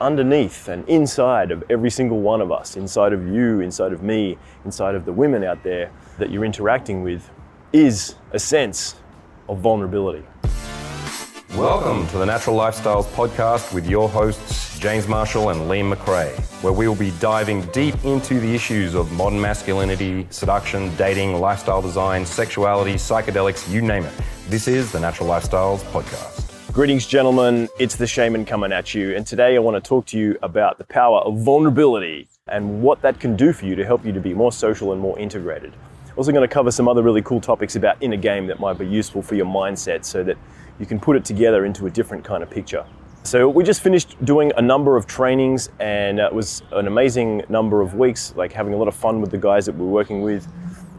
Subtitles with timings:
[0.00, 4.38] underneath and inside of every single one of us, inside of you, inside of me,
[4.64, 7.30] inside of the women out there that you're interacting with,
[7.72, 8.96] is a sense
[9.48, 10.24] of vulnerability.
[11.56, 16.32] Welcome to the Natural Lifestyles Podcast with your hosts, James Marshall and Liam McRae,
[16.62, 21.82] where we will be diving deep into the issues of modern masculinity, seduction, dating, lifestyle
[21.82, 24.14] design, sexuality, psychedelics, you name it.
[24.48, 26.49] This is the Natural Lifestyles Podcast.
[26.72, 27.68] Greetings, gentlemen.
[27.80, 29.16] It's the shaman coming at you.
[29.16, 33.02] And today I want to talk to you about the power of vulnerability and what
[33.02, 35.72] that can do for you to help you to be more social and more integrated.
[36.16, 38.86] Also, going to cover some other really cool topics about inner game that might be
[38.86, 40.38] useful for your mindset so that
[40.78, 42.86] you can put it together into a different kind of picture.
[43.24, 47.80] So, we just finished doing a number of trainings, and it was an amazing number
[47.80, 50.46] of weeks, like having a lot of fun with the guys that we're working with.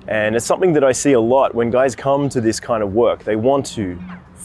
[0.10, 2.94] And it's something that I see a lot when guys come to this kind of
[2.94, 3.24] work.
[3.24, 3.98] They want to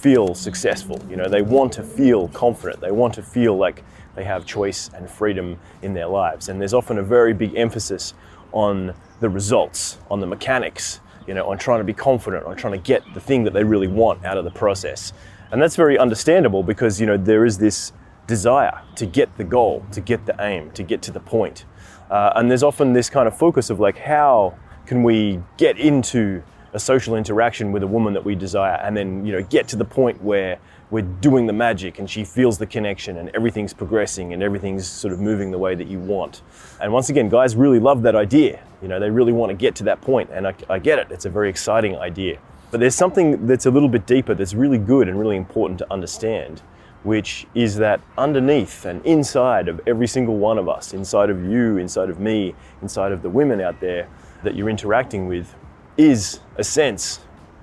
[0.07, 3.83] feel successful, you know, they want to feel confident, they want to feel like
[4.15, 6.49] they have choice and freedom in their lives.
[6.49, 8.15] And there's often a very big emphasis
[8.53, 12.75] on the results, on the mechanics, you know, on trying to be confident, on trying
[12.75, 15.13] to get the thing that they really want out of the process.
[15.51, 17.93] And that's very understandable because, you know, there is this
[18.29, 21.65] desire to get the goal, to get the aim, to get to the point.
[22.13, 26.45] Uh, and there's often this kind of focus of like, how can we get into
[26.77, 29.77] a social interaction with a woman that we desire and then, you know, get to
[29.77, 30.59] the point where
[30.91, 35.15] we're doing the magic and she feels the connection and everything's progressing and everything's sort
[35.15, 36.43] of moving the way that you want.
[36.79, 38.63] And once again, guys really love that idea.
[38.83, 41.07] You know, they really want to get to that point, and I, I get it.
[41.11, 42.39] It's a very exciting idea.
[42.71, 45.91] But there's something that's a little bit deeper that's really good and really important to
[45.91, 46.61] understand,
[47.05, 51.79] which is that underneath and inside of every single one of us, inside of you,
[51.79, 54.09] inside of me, inside of the women out there
[54.45, 55.55] that you're interacting with,
[55.97, 57.21] is a sense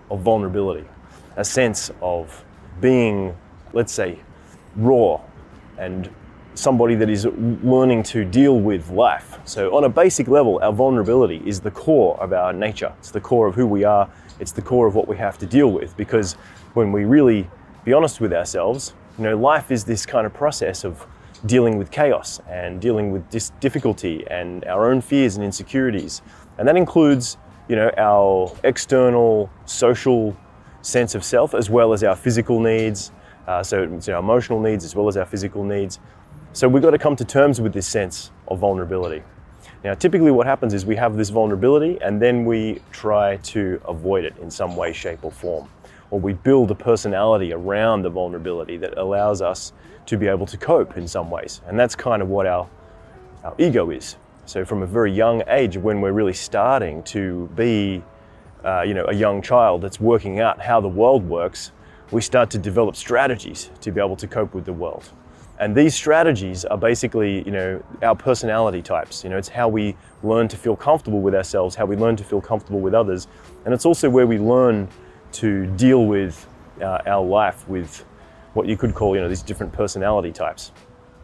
[0.10, 0.88] of vulnerability,
[1.36, 2.44] a sense of
[2.82, 3.36] being,
[3.74, 4.20] let's say,
[4.76, 5.20] raw
[5.78, 6.10] and
[6.56, 7.26] somebody that is
[7.64, 9.40] learning to deal with life.
[9.46, 12.94] So, on a basic level, our vulnerability is the core of our nature.
[13.00, 14.10] It's the core of who we are.
[14.40, 15.96] It's the core of what we have to deal with.
[15.98, 16.34] Because
[16.74, 17.50] when we really
[17.84, 21.06] be honest with ourselves, you know, life is this kind of process of
[21.46, 26.22] dealing with chaos and dealing with dis- difficulty and our own fears and insecurities.
[26.58, 27.38] And that includes,
[27.68, 30.36] you know, our external social
[30.82, 33.12] sense of self as well as our physical needs.
[33.48, 36.00] Uh, so, so our emotional needs as well as our physical needs.
[36.54, 39.24] So we've got to come to terms with this sense of vulnerability.
[39.84, 44.24] Now, typically what happens is we have this vulnerability and then we try to avoid
[44.24, 45.68] it in some way, shape, or form.
[46.12, 49.74] Or we build a personality around the vulnerability that allows us
[50.06, 51.62] to be able to cope in some ways.
[51.68, 52.70] And that's kind of what our,
[53.44, 54.16] our ego is.
[54.46, 58.04] So from a very young age, when we're really starting to be
[58.64, 61.72] uh, you know, a young child that's working out how the world works,
[62.12, 65.10] we start to develop strategies to be able to cope with the world.
[65.60, 69.24] And these strategies are basically, you know, our personality types.
[69.24, 72.24] You know, it's how we learn to feel comfortable with ourselves, how we learn to
[72.24, 73.28] feel comfortable with others,
[73.66, 74.88] and it's also where we learn
[75.34, 76.48] to deal with
[76.82, 78.06] uh, our life with
[78.54, 80.72] what you could call, you know, these different personality types.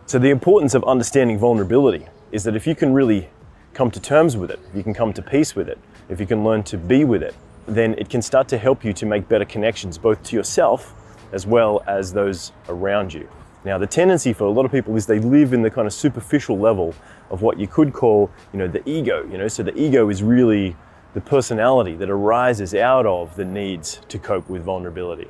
[0.05, 3.29] So the importance of understanding vulnerability is that if you can really
[3.73, 5.79] come to terms with it, if you can come to peace with it,
[6.09, 7.35] if you can learn to be with it,
[7.67, 10.93] then it can start to help you to make better connections, both to yourself
[11.31, 13.29] as well as those around you.
[13.63, 15.93] Now, the tendency for a lot of people is they live in the kind of
[15.93, 16.95] superficial level
[17.29, 19.27] of what you could call, you know, the ego.
[19.29, 20.75] You know, so the ego is really
[21.13, 25.27] the personality that arises out of the needs to cope with vulnerability,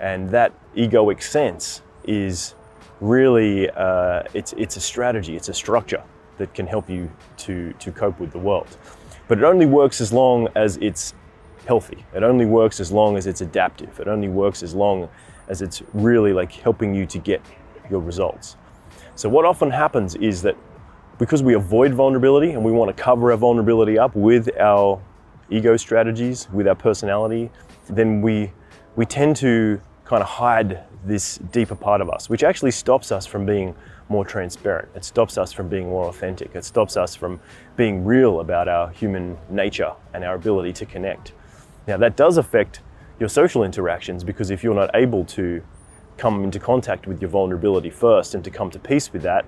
[0.00, 2.54] and that egoic sense is
[3.00, 6.02] really uh, it's it's a strategy, it's a structure
[6.38, 8.76] that can help you to to cope with the world.
[9.28, 11.14] But it only works as long as it's
[11.66, 12.04] healthy.
[12.14, 14.00] It only works as long as it's adaptive.
[14.00, 15.08] It only works as long
[15.48, 17.42] as it's really like helping you to get
[17.90, 18.56] your results.
[19.14, 20.56] So, what often happens is that
[21.18, 25.00] because we avoid vulnerability and we want to cover our vulnerability up with our
[25.50, 27.50] ego strategies, with our personality,
[27.88, 28.52] then we,
[28.96, 33.26] we tend to kind of hide this deeper part of us, which actually stops us
[33.26, 33.74] from being
[34.08, 34.88] more transparent.
[34.94, 36.54] It stops us from being more authentic.
[36.54, 37.40] It stops us from
[37.76, 41.32] being real about our human nature and our ability to connect.
[41.86, 42.80] Now, that does affect
[43.18, 45.62] your social interactions because if you're not able to
[46.16, 49.44] come into contact with your vulnerability first and to come to peace with that,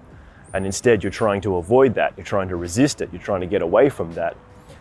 [0.53, 3.47] and instead you're trying to avoid that, you're trying to resist it, you're trying to
[3.47, 4.37] get away from that,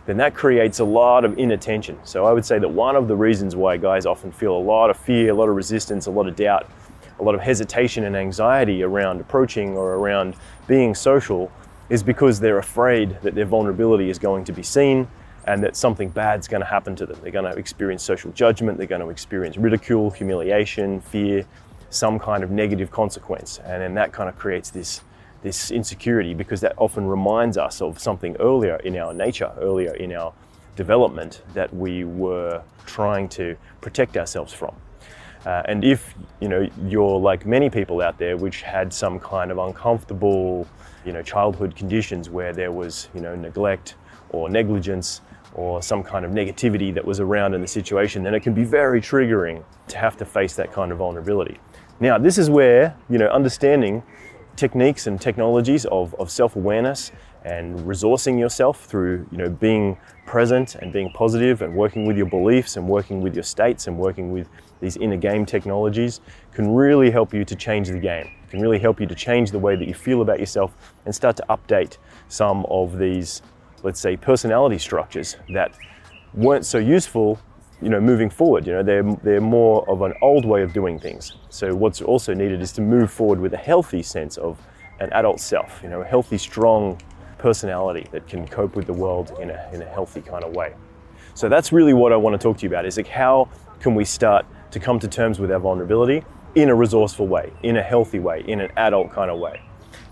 [0.06, 1.98] then that creates a lot of inattention.
[2.04, 4.90] So I would say that one of the reasons why guys often feel a lot
[4.90, 6.70] of fear, a lot of resistance, a lot of doubt,
[7.20, 10.34] a lot of hesitation and anxiety around approaching or around
[10.66, 11.52] being social
[11.90, 15.06] is because they're afraid that their vulnerability is going to be seen
[15.46, 17.18] and that something bad's going to happen to them.
[17.22, 21.44] They're going to experience social judgment, they're going to experience ridicule, humiliation, fear,
[21.90, 23.58] some kind of negative consequence.
[23.64, 25.02] And then that kind of creates this
[25.42, 30.12] this insecurity because that often reminds us of something earlier in our nature, earlier in
[30.12, 30.34] our
[30.76, 34.74] development that we were trying to protect ourselves from.
[35.46, 39.50] Uh, and if you know you're like many people out there, which had some kind
[39.50, 40.66] of uncomfortable,
[41.04, 43.94] you know, childhood conditions where there was you know neglect
[44.30, 45.22] or negligence
[45.54, 48.64] or some kind of negativity that was around in the situation, then it can be
[48.64, 51.58] very triggering to have to face that kind of vulnerability.
[51.98, 54.02] Now, this is where you know understanding
[54.60, 57.12] techniques and technologies of, of self-awareness
[57.44, 59.96] and resourcing yourself through you know being
[60.26, 63.96] present and being positive and working with your beliefs and working with your states and
[63.96, 66.20] working with these inner game technologies
[66.52, 69.58] can really help you to change the game can really help you to change the
[69.58, 71.96] way that you feel about yourself and start to update
[72.28, 73.40] some of these
[73.82, 75.72] let's say personality structures that
[76.34, 77.40] weren't so useful
[77.82, 80.98] you know moving forward you know they're they're more of an old way of doing
[80.98, 81.32] things.
[81.48, 84.58] So what's also needed is to move forward with a healthy sense of
[85.00, 87.00] an adult self you know a healthy strong
[87.38, 90.74] personality that can cope with the world in a, in a healthy kind of way.
[91.34, 93.48] So that's really what i want to talk to you about is like how
[93.80, 96.22] can we start to come to terms with our vulnerability
[96.54, 99.60] in a resourceful way in a healthy way in an adult kind of way?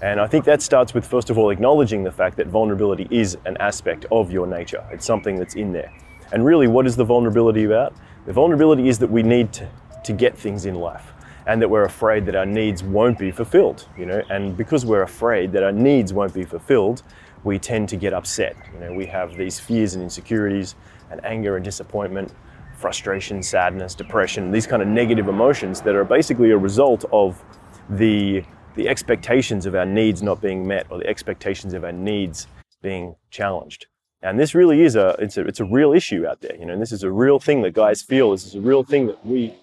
[0.01, 3.37] And i think that starts with first of all acknowledging the fact that vulnerability is
[3.45, 4.85] an aspect of your nature.
[4.91, 5.93] It's something that's in there
[6.33, 7.95] and really, what is the vulnerability about?
[8.27, 9.69] The vulnerability is that we need to,
[10.05, 11.13] to get things in life
[11.47, 15.03] and that we're afraid that our needs won't be fulfilled, you know, and because we're
[15.03, 17.03] afraid that our needs won't be fulfilled,
[17.45, 18.55] we tend to get upset.
[18.75, 20.75] You know, we have these fears and insecurities
[21.11, 22.35] and anger and disappointment,
[22.77, 27.43] frustration, sadness, depression, these kind of negative emotions that are basically a result of
[27.91, 28.45] the
[28.75, 32.47] the expectations of our needs not being met or the expectations of our needs
[32.81, 33.87] being challenged.
[34.23, 36.73] And this really is a it's a it's a real issue out there, you know.
[36.73, 38.33] And this is a real thing that guys feel.
[38.33, 39.55] This is a real thing that we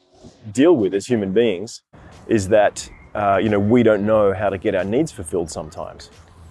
[0.53, 1.81] deal with as human beings.
[2.27, 6.09] Is that uh, you know we don't know how to get our needs fulfilled sometimes,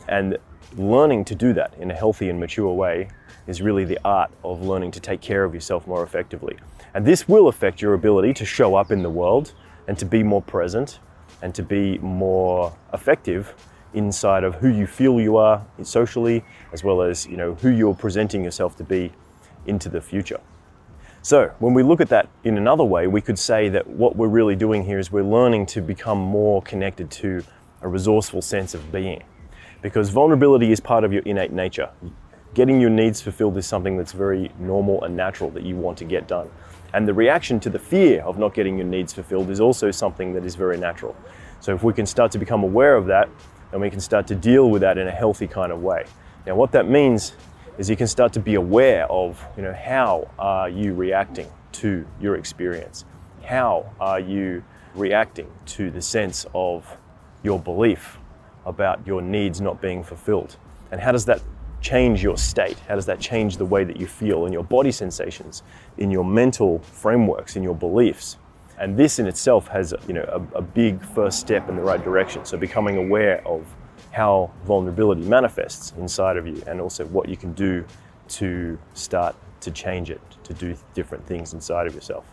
[0.09, 0.37] and
[0.77, 3.09] learning to do that in a healthy and mature way
[3.47, 6.57] is really the art of learning to take care of yourself more effectively.
[6.95, 9.55] And this will affect your ability to show up in the world
[9.89, 10.99] and to be more present
[11.43, 13.55] and to be more effective
[13.94, 17.94] inside of who you feel you are socially, as well as you know who you're
[17.94, 19.12] presenting yourself to be
[19.67, 20.41] into the future.
[21.23, 24.29] So when we look at that in another way, we could say that what we're
[24.29, 27.43] really doing here is we're learning to become more connected to
[27.81, 29.23] a resourceful sense of being.
[29.81, 31.88] Because vulnerability is part of your innate nature.
[32.52, 36.05] Getting your needs fulfilled is something that's very normal and natural that you want to
[36.05, 36.50] get done.
[36.93, 40.35] And the reaction to the fear of not getting your needs fulfilled is also something
[40.35, 41.17] that is very natural.
[41.61, 43.29] So if we can start to become aware of that,
[43.75, 46.05] and we can start to deal with that in a healthy kind of way.
[46.47, 47.32] Now, what that means
[47.76, 52.06] is you can start to be aware of, you know, how are you reacting to
[52.21, 53.05] your experience?
[53.43, 54.62] How are you
[54.94, 56.87] reacting to the sense of
[57.43, 58.19] your belief
[58.65, 60.56] about your needs not being fulfilled?
[60.93, 61.43] And how does that
[61.81, 62.79] change your state?
[62.87, 65.65] How does that change the way that you feel in your body sensations,
[65.99, 68.37] in your mental frameworks, in your beliefs?
[68.79, 72.03] And this in itself has you know, a, a big first step in the right
[72.03, 72.44] direction.
[72.44, 73.67] So becoming aware of
[74.12, 77.85] how vulnerability manifests inside of you and also what you can do
[78.29, 82.25] to start to change it, to do different things inside of yourself.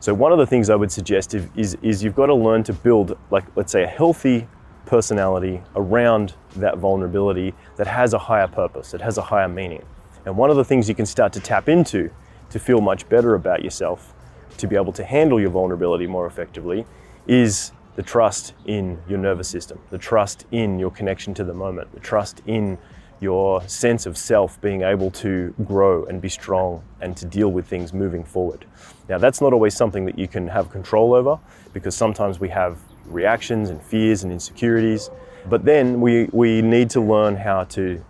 [0.00, 2.72] So one of the things I would suggest is, is you've got to learn to
[2.72, 4.46] build, like, let's say, a healthy
[4.86, 9.82] personality around that vulnerability that has a higher purpose, that has a higher meaning.
[10.26, 12.10] And one of the things you can start to tap into
[12.50, 14.14] to feel much better about yourself
[14.58, 16.86] to be able to handle your vulnerability more effectively
[17.26, 21.92] is the trust in your nervous system, the trust in your connection to the moment,
[21.92, 22.76] the trust in
[23.20, 27.66] your sense of self being able to grow and be strong and to deal with
[27.66, 28.66] things moving forward.
[29.08, 31.38] Now, that's not always something that you can have control over
[31.72, 35.10] because sometimes we have reactions and fears and insecurities,
[35.48, 38.04] but then we, we need to learn how to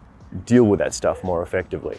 [0.46, 1.98] deal with that stuff more effectively.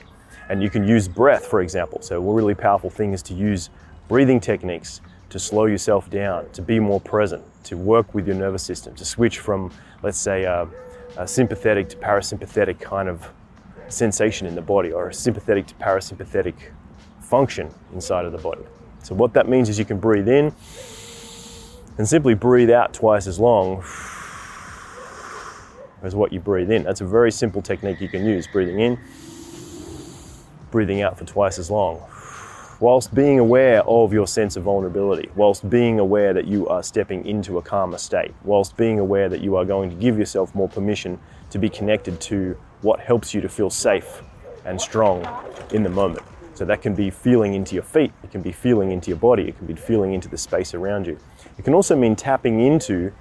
[0.49, 2.01] And you can use breath, for example.
[2.01, 3.69] So, a really powerful thing is to use
[4.07, 8.63] breathing techniques to slow yourself down, to be more present, to work with your nervous
[8.63, 9.71] system, to switch from,
[10.03, 10.67] let's say, a,
[11.17, 13.27] a sympathetic to parasympathetic kind of
[13.87, 16.55] sensation in the body or a sympathetic to parasympathetic
[17.19, 18.61] function inside of the body.
[19.03, 20.53] So, what that means is you can breathe in
[21.97, 23.83] and simply breathe out twice as long
[26.01, 26.83] as what you breathe in.
[26.83, 28.99] That's a very simple technique you can use breathing in,
[30.71, 32.01] breathing out for twice as long
[32.79, 37.25] whilst being aware of your sense of vulnerability, whilst being aware that you are stepping
[37.25, 40.67] into a calmer state, whilst being aware that you are going to give yourself more
[40.67, 44.21] permission to be connected to what helps you to feel safe
[44.65, 45.25] and strong
[45.71, 46.25] in the moment.
[46.53, 49.49] So that can be feeling into your feet, it can be feeling into your body,
[49.49, 51.17] it can be feeling into the space around you.
[51.57, 53.11] It can also mean tapping into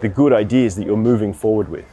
[0.00, 1.86] the good ideas that you're moving forward with.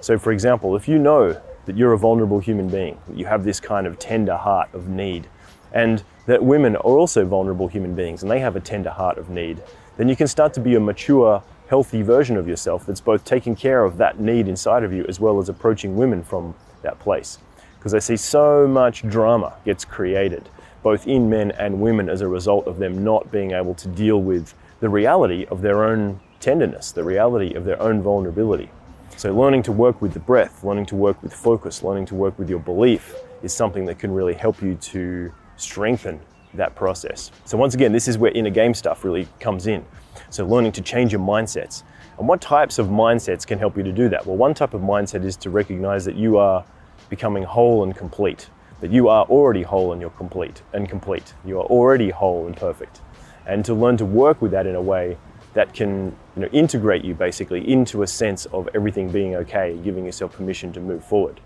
[0.00, 3.44] So, for example, if you know that you're a vulnerable human being, that you have
[3.44, 5.28] this kind of tender heart of need,
[5.72, 9.30] and that women are also vulnerable human beings and they have a tender heart of
[9.30, 9.62] need,
[9.96, 13.56] then you can start to be a mature, healthy version of yourself that's both taking
[13.56, 17.38] care of that need inside of you as well as approaching women from that place.
[17.78, 20.48] Because I see so much drama gets created,
[20.82, 24.20] both in men and women, as a result of them not being able to deal
[24.20, 28.70] with the reality of their own tenderness, the reality of their own vulnerability.
[29.16, 32.38] So, learning to work with the breath, learning to work with focus, learning to work
[32.38, 36.20] with your belief is something that can really help you to strengthen
[36.54, 37.30] that process.
[37.44, 39.84] So, once again, this is where inner game stuff really comes in.
[40.30, 41.82] So, learning to change your mindsets.
[42.18, 44.26] And what types of mindsets can help you to do that?
[44.26, 46.64] Well, one type of mindset is to recognize that you are
[47.08, 48.48] becoming whole and complete,
[48.80, 51.34] that you are already whole and you're complete and complete.
[51.44, 53.02] You are already whole and perfect.
[53.46, 55.16] And to learn to work with that in a way
[55.54, 60.04] that can you know, integrate you basically into a sense of everything being okay, giving
[60.04, 61.40] yourself permission to move forward.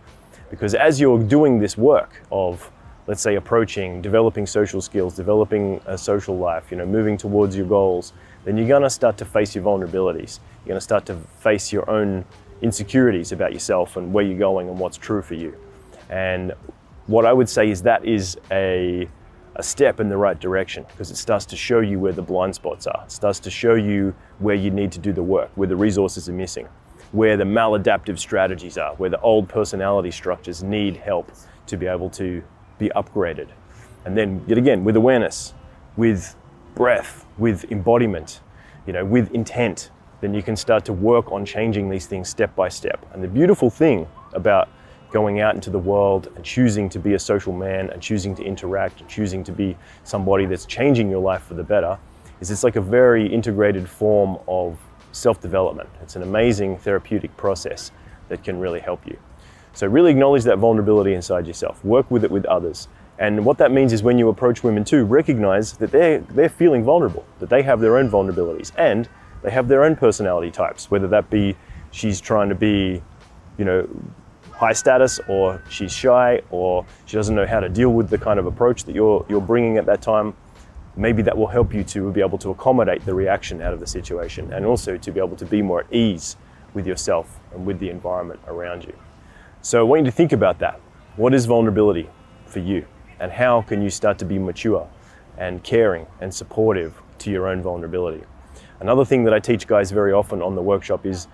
[0.51, 2.71] Because as you're doing this work of,
[3.07, 7.67] let's say, approaching, developing social skills, developing a social life, you know, moving towards your
[7.67, 8.13] goals,
[8.45, 10.39] then you're gonna start to face your vulnerabilities.
[10.65, 12.25] You're gonna start to face your own
[12.61, 15.57] insecurities about yourself and where you're going and what's true for you.
[16.09, 16.53] And
[17.07, 19.09] what I would say is that is a
[19.57, 22.55] a step in the right direction because it starts to show you where the blind
[22.55, 23.03] spots are.
[23.05, 26.29] It starts to show you where you need to do the work, where the resources
[26.29, 26.69] are missing,
[27.13, 31.31] where the maladaptive strategies are, where the old personality structures need help
[31.67, 32.43] to be able to
[32.83, 33.49] be upgraded.
[34.05, 35.55] And then, yet again, with awareness,
[35.97, 36.35] with
[36.75, 38.41] breath, with embodiment,
[38.87, 42.55] you know, with intent, then you can start to work on changing these things step
[42.57, 42.99] by step.
[43.13, 44.69] And the beautiful thing about
[45.13, 48.43] going out into the world and choosing to be a social man and choosing to
[48.43, 51.99] interact and choosing to be somebody that's changing your life for the better
[52.41, 54.79] is it's like a very integrated form of
[55.13, 55.89] self-development.
[56.01, 57.93] It's an amazing therapeutic process
[58.29, 59.17] that can really help you.
[59.75, 61.85] So really acknowledge that vulnerability inside yourself.
[61.85, 62.89] Work with it with others.
[63.19, 66.83] And what that means is when you approach women too, recognize that they're, they're feeling
[66.83, 69.09] vulnerable, that they have their own vulnerabilities and
[69.43, 71.57] they have their own personality types, whether that be
[71.91, 73.03] she's trying to be,
[73.59, 73.89] you know,
[74.53, 78.39] high status or she's shy or she doesn't know how to deal with the kind
[78.39, 80.35] of approach that you're, you're bringing at that time,
[80.97, 83.87] maybe that will help you to be able to accommodate the reaction out of the
[83.87, 86.37] situation and also to be able to be more at ease
[86.75, 88.95] with yourself and with the environment around you.
[89.65, 90.81] So I want you to think about that.
[91.15, 92.11] What is vulnerability
[92.47, 92.85] for you?
[93.21, 94.89] And how can you start to be mature
[95.39, 98.25] and caring and supportive to your own vulnerability?
[98.81, 101.29] Another thing that I teach guys very often on the workshop is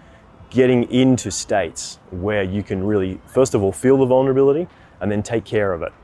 [0.51, 4.69] getting into states where you can really, first of all, feel the vulnerability
[5.01, 5.95] and then take care of it.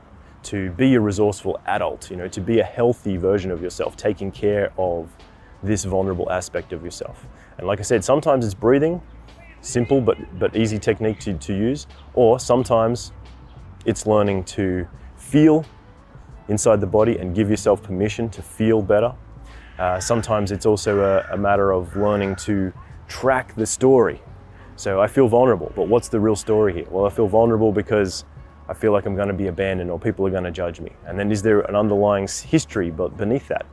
[0.45, 4.31] To be a resourceful adult, you know, to be a healthy version of yourself, taking
[4.31, 5.15] care of
[5.61, 7.27] this vulnerable aspect of yourself.
[7.59, 8.99] And like I said, sometimes it's breathing,
[9.65, 13.11] simple but, but easy technique to, to use, or sometimes
[13.85, 15.65] it's learning to feel
[16.47, 19.13] inside the body and give yourself permission to feel better.
[19.79, 22.71] Uh, sometimes it's also a, a matter of learning to
[23.07, 24.21] track the story
[24.77, 26.85] so I feel vulnerable, but what's the real story here?
[26.89, 28.25] Well, I feel vulnerable because
[28.67, 30.91] I feel like I'm going to be abandoned or people are going to judge me.
[31.05, 33.65] And then is there an underlying history but beneath that?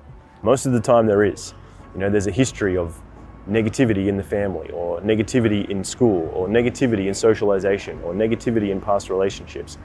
[0.43, 1.55] Most of the time there is.
[1.95, 3.01] You know, there's a history of
[3.49, 8.81] negativity in the family or negativity in school or negativity in socialization or negativity in
[8.81, 9.79] past relationships.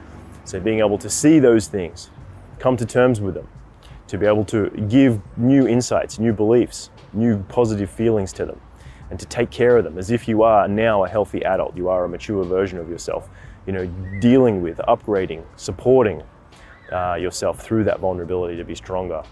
[0.44, 2.10] So being able to see those things,
[2.58, 3.48] come to terms with them,
[4.06, 8.60] to be able to give new insights, new beliefs, new positive feelings to them
[9.10, 11.88] and to take care of them as if you are now a healthy adult, you
[11.88, 13.28] are a mature version of yourself,
[13.66, 13.86] you know,
[14.20, 16.22] dealing with, upgrading, supporting
[16.92, 19.22] uh, yourself through that vulnerability to be stronger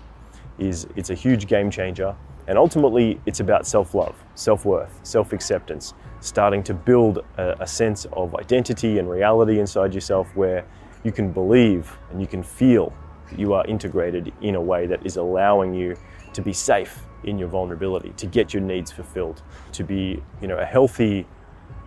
[0.59, 2.15] is it's a huge game changer.
[2.49, 8.99] And ultimately, it's about self-love, self-worth, self-acceptance, starting to build a, a sense of identity
[8.99, 10.65] and reality inside yourself where
[11.03, 12.93] you can believe and you can feel
[13.31, 15.97] that you are integrated in a way that is allowing you
[16.33, 20.59] to be safe in your vulnerability, to get your needs fulfilled, to be, you know,
[20.59, 21.27] a healthy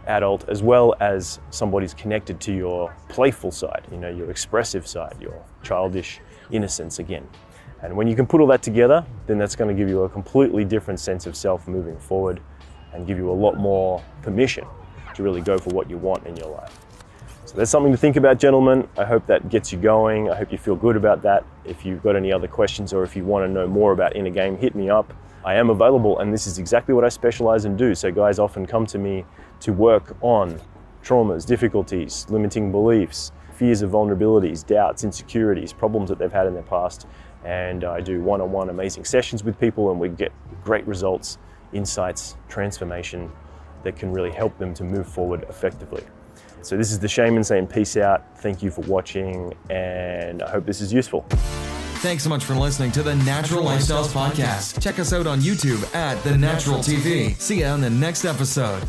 [0.07, 5.15] adult as well as somebody's connected to your playful side, you know, your expressive side,
[5.21, 6.19] your childish
[6.51, 7.27] innocence again.
[7.81, 10.09] And when you can put all that together, then that's going to give you a
[10.09, 12.41] completely different sense of self moving forward
[12.93, 14.65] and give you a lot more permission
[15.15, 16.77] to really go for what you want in your life.
[17.45, 18.87] So that's something to think about, gentlemen.
[18.97, 20.29] I hope that gets you going.
[20.29, 21.43] I hope you feel good about that.
[21.65, 24.29] If you've got any other questions or if you want to know more about inner
[24.29, 25.13] game, hit me up.
[25.43, 27.95] I am available, and this is exactly what I specialize in do.
[27.95, 29.25] So guys often come to me
[29.61, 30.59] to work on
[31.03, 36.63] traumas, difficulties, limiting beliefs, fears of vulnerabilities, doubts, insecurities, problems that they've had in their
[36.63, 37.05] past.
[37.43, 40.31] And I do one-on-one amazing sessions with people and we get
[40.63, 41.37] great results,
[41.73, 43.29] insights, transformation
[43.83, 46.03] that can really help them to move forward effectively.
[46.61, 48.37] So, this is the shaman saying peace out.
[48.39, 51.25] Thank you for watching, and I hope this is useful.
[52.01, 54.81] Thanks so much for listening to the Natural Lifestyles Podcast.
[54.81, 57.39] Check us out on YouTube at The Natural TV.
[57.39, 58.83] See you on the next episode.